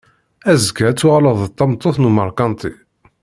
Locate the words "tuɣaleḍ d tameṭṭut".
0.97-1.97